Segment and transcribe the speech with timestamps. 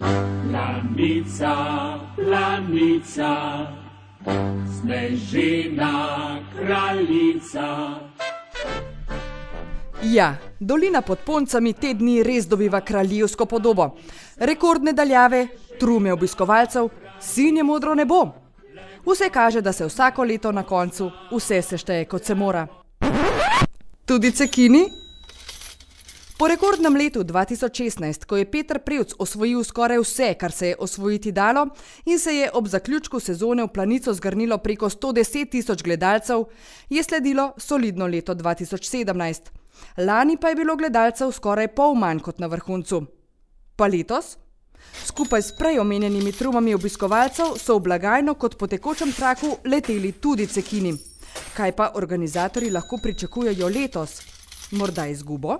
[0.00, 1.54] Planica,
[2.16, 3.66] planica,
[4.80, 7.90] snežena kraljica.
[10.02, 13.90] Ja, dolina pod poncami te dni res dobiva kraljevsko podobo.
[14.36, 15.46] Rekordne daljave,
[15.80, 16.88] trume obiskovalcev,
[17.20, 18.24] sinje modro nebo.
[19.06, 22.66] Vse kaže, da se vsako leto na koncu vse sešteje kot se mora.
[24.04, 24.99] Tudi cekini?
[26.40, 31.32] Po rekordnem letu 2016, ko je Petr Prevc osvojil skoraj vse, kar se je osvojiti
[31.36, 31.66] dalo,
[32.04, 36.46] in se je ob zaključku sezone v planico zgrnilo preko 110 tisoč gledalcev,
[36.88, 39.50] je sledilo solidno leto 2017.
[39.98, 43.02] Lani pa je bilo gledalcev skoraj pol manj kot na vrhuncu.
[43.76, 44.38] Pa letos?
[45.04, 50.46] Skupaj s prej omenjenimi trumami obiskovalcev so v blagajno kot po tekočem traku leteli tudi
[50.46, 50.94] cekini.
[51.56, 54.22] Kaj pa organizatori lahko pričakujejo letos?
[54.72, 55.58] Morda izgubo?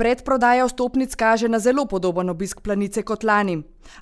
[0.00, 3.58] Predprodaja vstopnic kaže na zelo podoben obisk planice kot lani,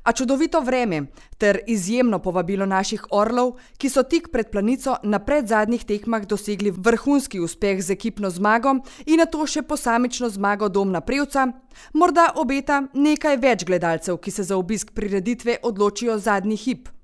[0.07, 1.01] a čudovito vreme
[1.39, 7.41] ter izjemno povabilo naših orlov, ki so tik pred planico na predzadnjih tekmah dosegli vrhunski
[7.41, 11.49] uspeh z ekipno zmago in na to še posamično zmago Domna Prevca,
[11.93, 16.98] morda obeta nekaj več gledalcev, ki se za obisk prireditve odločijo zadnji hip.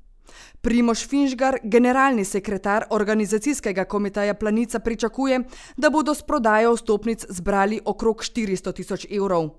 [0.61, 5.41] Primoš Finžgar, generalni sekretar organizacijskega komiteja Planica, pričakuje,
[5.77, 9.51] da bodo s prodajo vstopnic zbrali okrog 400 tisoč evrov.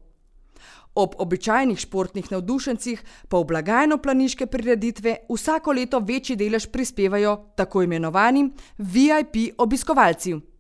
[0.96, 7.84] Ob običajnih športnih navdušencih pa v blagajno planiške prireditve vsako leto večji delež prispevajo tako
[7.84, 10.55] imenovani VIP obiskovalci.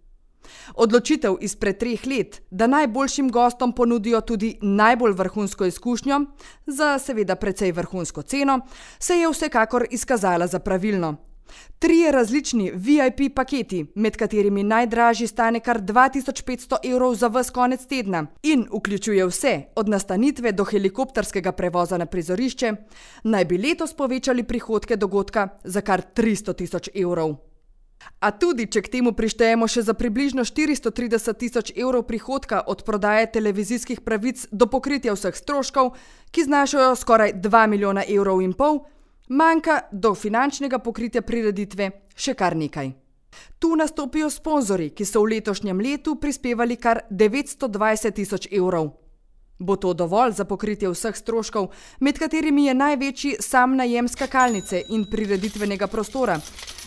[0.74, 6.26] Odločitev izpred treh let, da najboljšim gostom ponudijo tudi najbolj vrhunsko izkušnjo,
[6.66, 8.60] za seveda precej vrhunsko ceno,
[9.00, 11.16] se je vsekakor izkazala za pravilno.
[11.80, 18.26] Trije različni VIP paketi, med katerimi najdražji stane kar 2500 evrov za vse konec tedna
[18.44, 22.74] in vključuje vse, od nastanitve do helikopterskega prevoza na prizorišče,
[23.24, 27.36] naj bi letos povečali prihodke dogodka za kar 300 tisoč evrov.
[28.20, 33.28] A tudi, če k temu prištejemo še za približno 430 tisoč evrov prihodka od prodaje
[33.32, 35.94] televizijskih pravic do pokritja vseh stroškov,
[36.32, 38.84] ki znašajo skoraj 2 milijona evrov in pol,
[39.30, 42.94] manjka do finančnega pokritja prireditve še kar nekaj.
[43.60, 49.05] Tu nastopijo sponzorji, ki so v letošnjem letu prispevali kar 920 tisoč evrov.
[49.60, 55.06] Bo to dovolj za pokritje vseh stroškov, med katerimi je največji sam najem skakalnice in
[55.12, 56.40] prireditvenega prostora,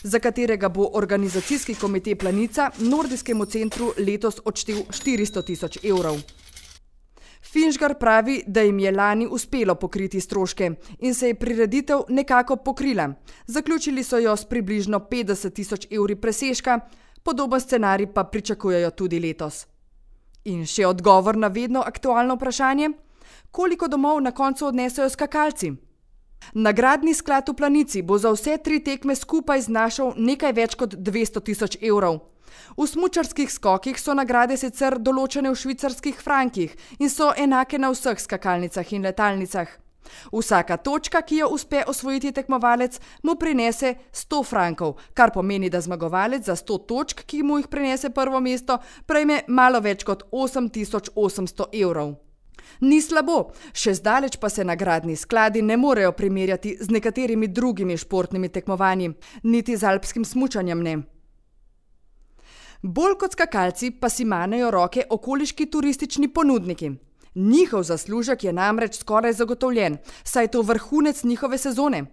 [0.03, 6.21] za katerega bo organizacijski komite Planica Nordijskemu centru letos odštel 400 tisoč evrov.
[7.53, 13.09] Finžgar pravi, da jim je lani uspelo pokriti stroške in se je prireditev nekako pokrila.
[13.47, 16.81] Zaključili so jo s približno 50 tisoč evri presežka,
[17.23, 19.67] podoben scenarij pa pričakujejo tudi letos.
[20.49, 22.91] In še odgovor na vedno aktualno vprašanje:
[23.51, 25.73] koliko domov na koncu odnesejo skakalci?
[26.55, 31.43] Nagradni sklad v Planici bo za vse tri tekme skupaj znašal nekaj več kot 200
[31.45, 32.21] tisoč evrov.
[32.77, 38.17] V smučarskih skokih so nagrade sicer določene v švicarskih frankih in so enake na vseh
[38.17, 39.69] skakalnicah in letalnicah.
[40.33, 46.45] Vsaka točka, ki jo uspe osvojiti tekmovalec, mu prinese 100 frankov, kar pomeni, da zmagovalec
[46.45, 52.17] za 100 točk, ki mu jih prinese prvo mesto, prejme malo več kot 8800 evrov.
[52.81, 58.49] Ni slabo, še zdaleč pa se nagradni skladi ne morejo primerjati z nekaterimi drugimi športnimi
[58.49, 60.97] tekmovanji, niti z alpskim smučanjem ne.
[62.83, 66.93] Bolj kot skakalci pa si manejo roke okoliški turistični ponudniki.
[67.35, 72.07] Njihov zaslužek je namreč skoraj zagotovljen, saj je to vrhunec njihove sezone.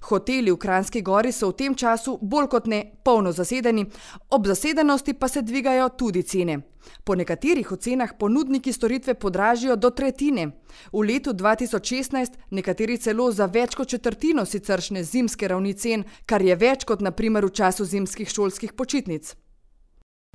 [0.00, 3.86] Hoteli v Kranski gori so v tem času bolj kot ne polno zasedeni,
[4.30, 6.60] ob zasedenosti pa se dvigajo tudi cene.
[7.04, 10.50] Po nekaterih ocenah ponudniki storitve podražijo do tretjine,
[10.92, 16.56] v letu 2016 nekateri celo za več kot četrtino siceršne zimske ravni cen, kar je
[16.56, 19.34] več kot naprimer v času zimskih šolskih počitnic.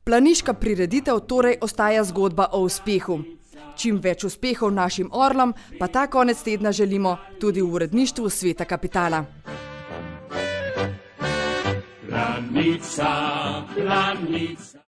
[0.04, 3.20] Planiška prireditev torej ostaja zgodba o uspehu.
[3.76, 9.26] Čim več uspehov našim orlom, pa ta konec tedna želimo tudi v uredništvu Sveta kapitala.
[12.10, 13.10] Planica,
[13.76, 14.89] planica.